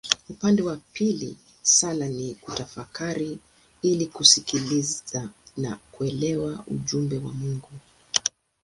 [0.29, 3.39] Upande wa pili sala ni kutafakari
[3.81, 7.69] ili kusikiliza na kuelewa ujumbe wa Mungu.